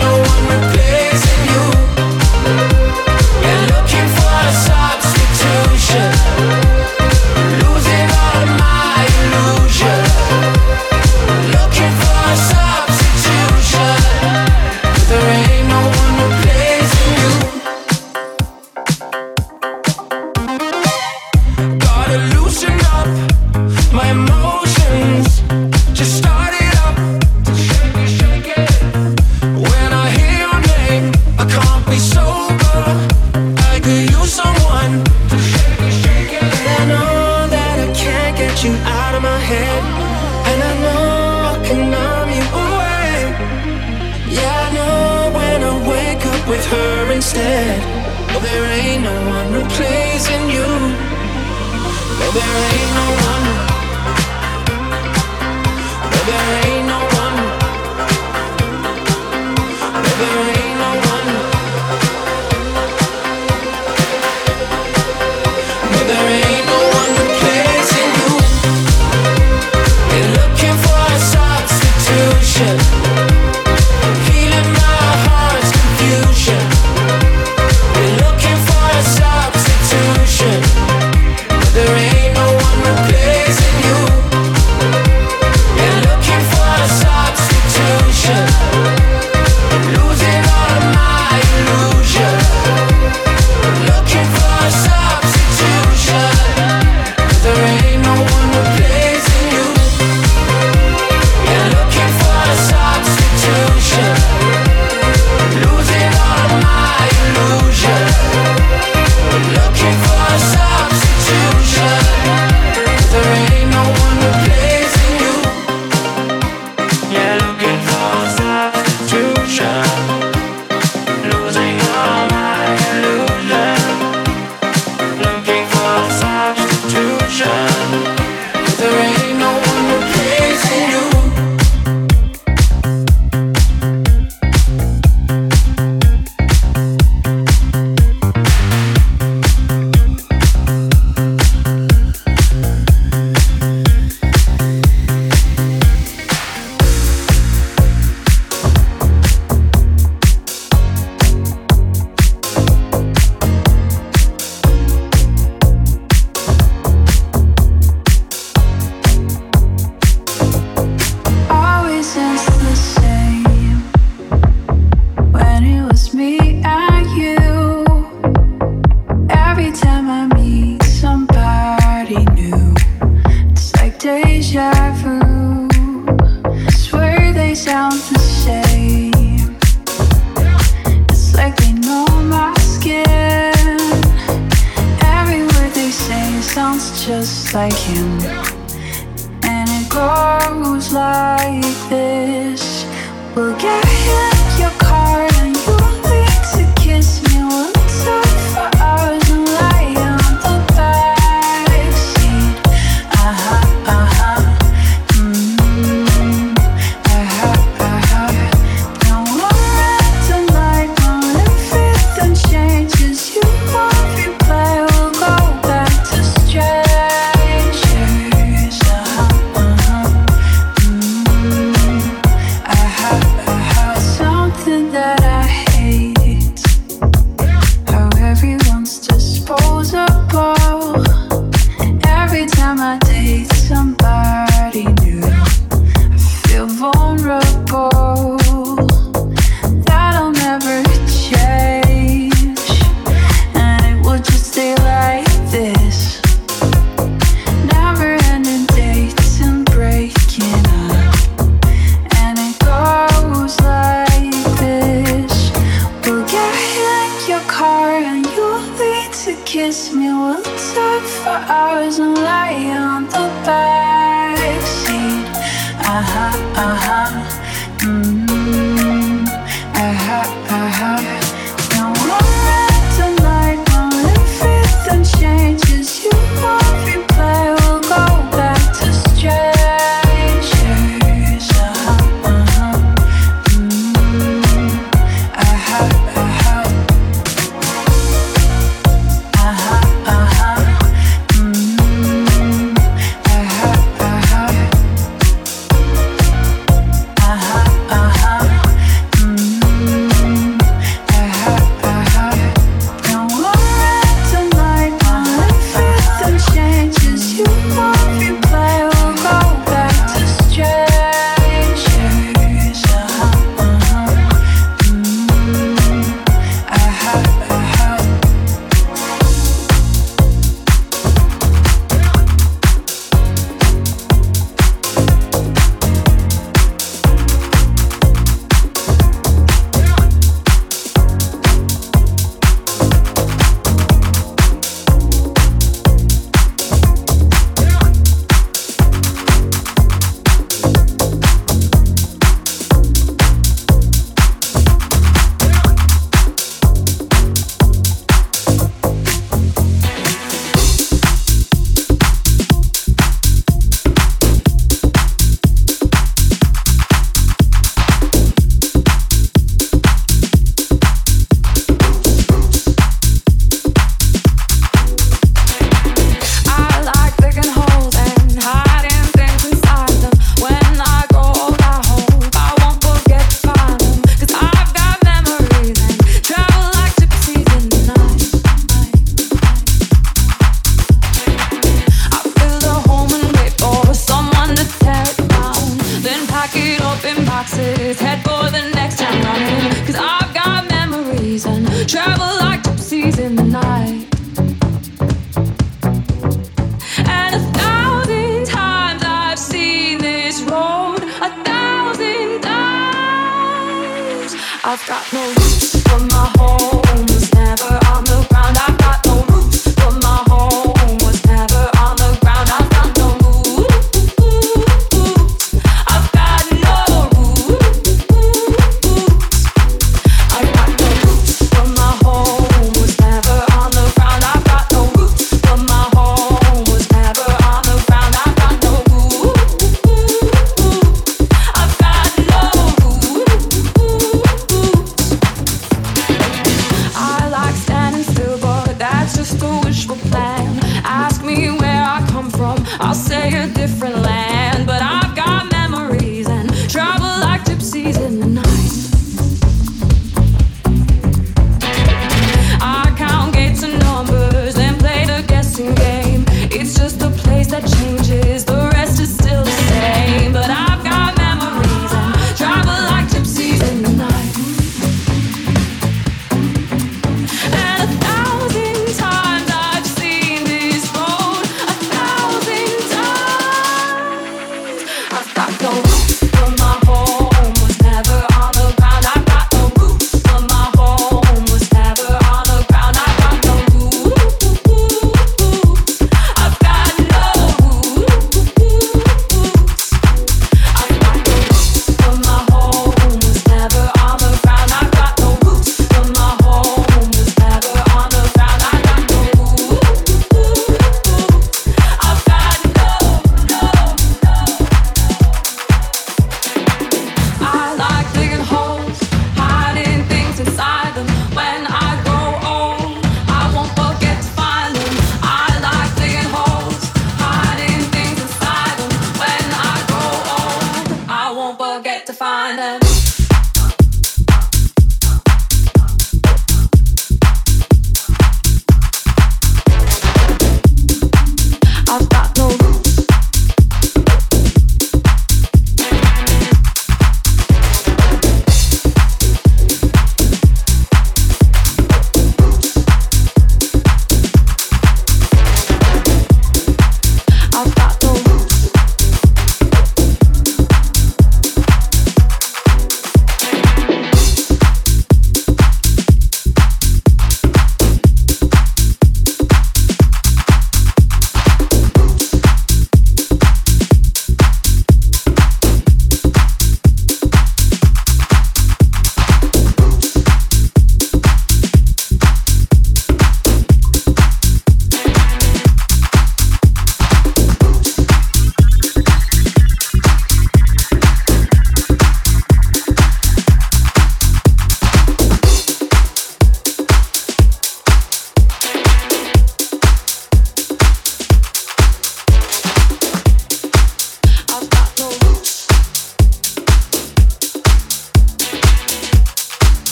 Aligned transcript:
no 0.00 0.12
one 0.30 0.44
replacing 0.48 1.49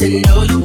to 0.00 0.08
know 0.08 0.42
you 0.44 0.59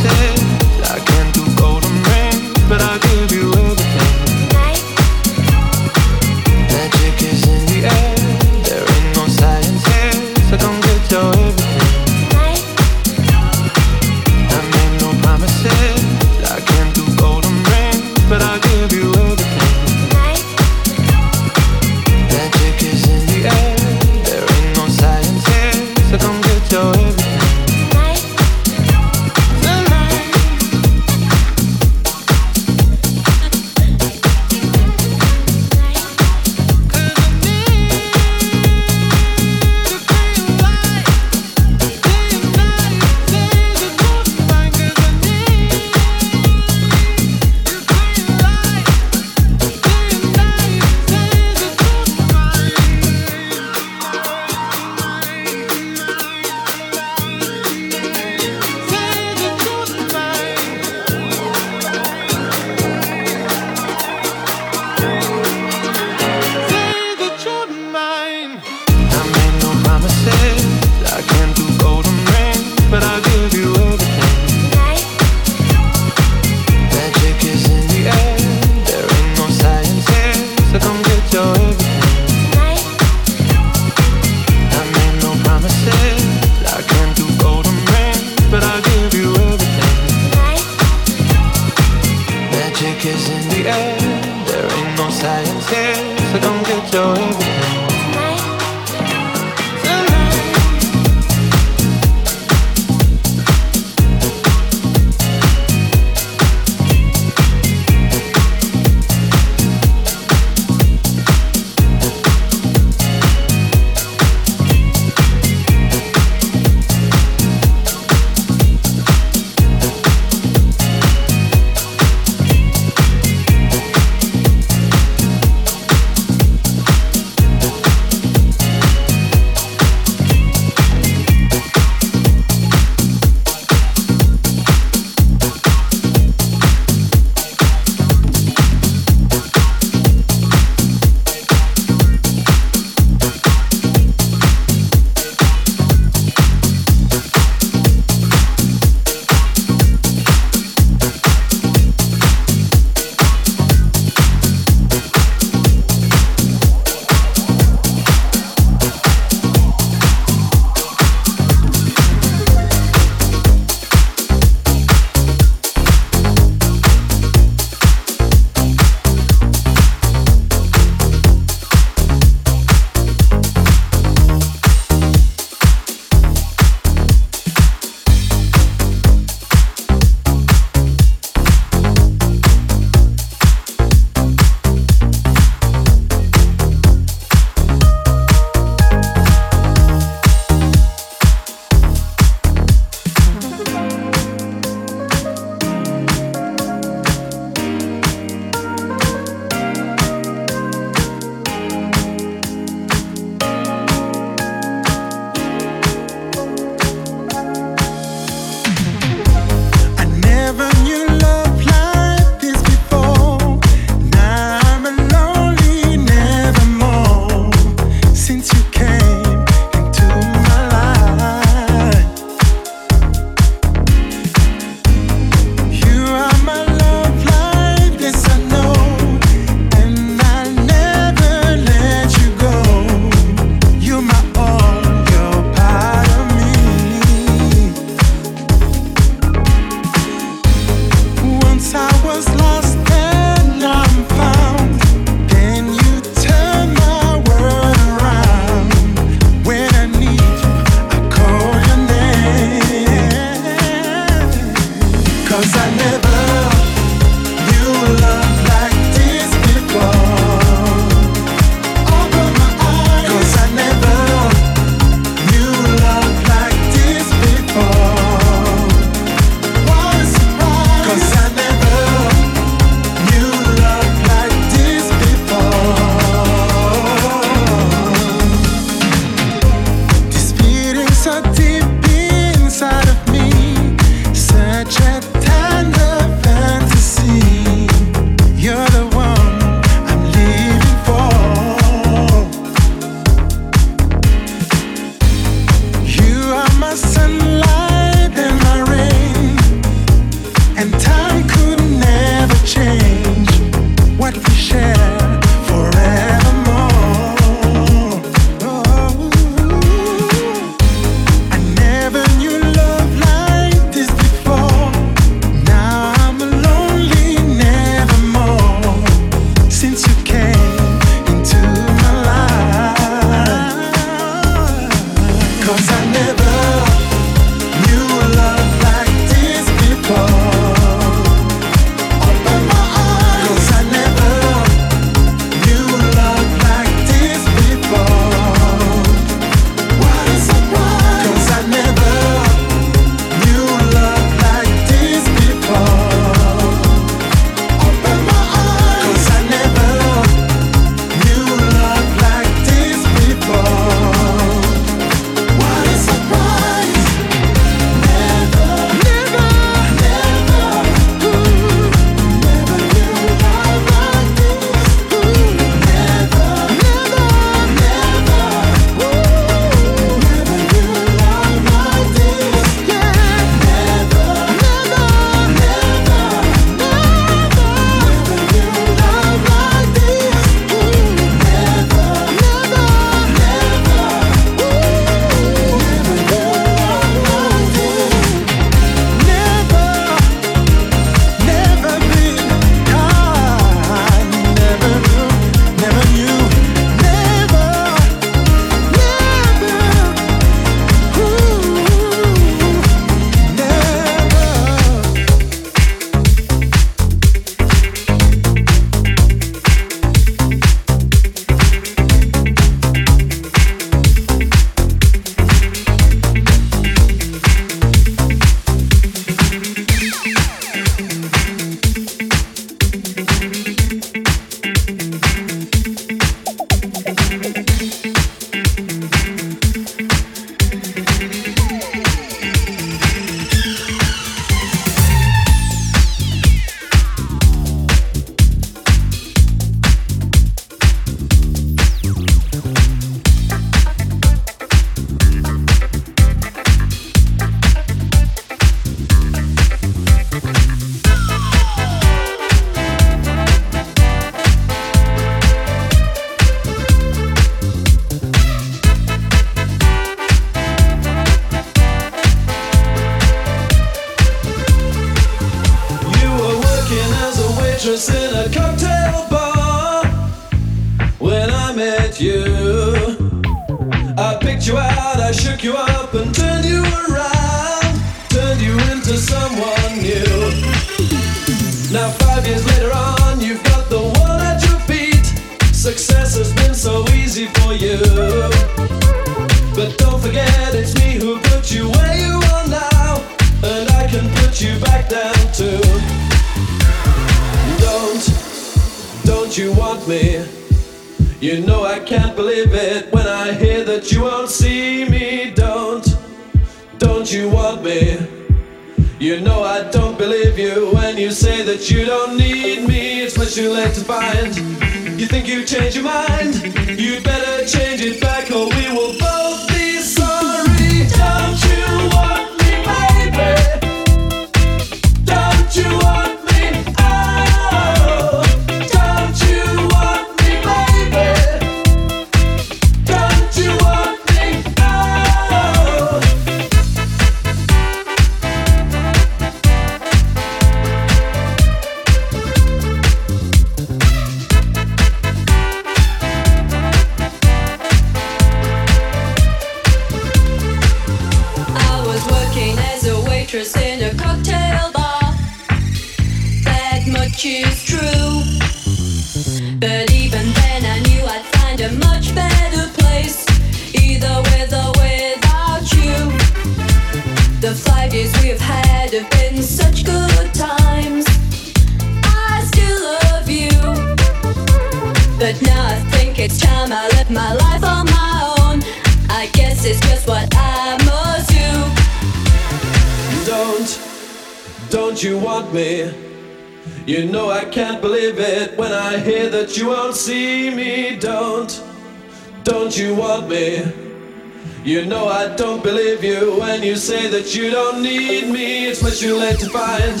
don't 595.62 595.76
believe 595.76 596.02
you 596.02 596.38
when 596.38 596.62
you 596.62 596.74
say 596.76 597.08
that 597.08 597.34
you 597.34 597.50
don't 597.50 597.82
need 597.82 598.30
me. 598.30 598.66
It's 598.66 598.82
much 598.82 599.00
too 599.00 599.16
late 599.16 599.38
to 599.40 599.50
find. 599.50 600.00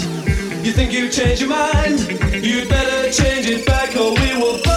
You 0.64 0.72
think 0.72 0.92
you've 0.92 1.12
changed 1.12 1.42
your 1.42 1.50
mind? 1.50 2.00
You'd 2.32 2.68
better 2.68 3.12
change 3.12 3.46
it 3.46 3.66
back 3.66 3.94
or 3.96 4.14
we 4.14 4.40
will. 4.40 4.69